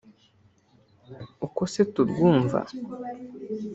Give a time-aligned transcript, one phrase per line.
[1.45, 2.59] uko se turwumva